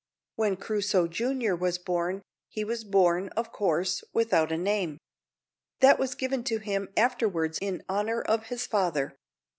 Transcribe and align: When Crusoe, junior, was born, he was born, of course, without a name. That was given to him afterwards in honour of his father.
When 0.35 0.55
Crusoe, 0.55 1.05
junior, 1.07 1.55
was 1.55 1.77
born, 1.77 2.23
he 2.49 2.63
was 2.63 2.83
born, 2.83 3.27
of 3.37 3.51
course, 3.51 4.03
without 4.13 4.51
a 4.51 4.57
name. 4.57 4.97
That 5.79 5.99
was 5.99 6.15
given 6.15 6.43
to 6.45 6.57
him 6.57 6.89
afterwards 6.97 7.59
in 7.61 7.83
honour 7.87 8.19
of 8.23 8.47
his 8.47 8.65
father. 8.65 9.15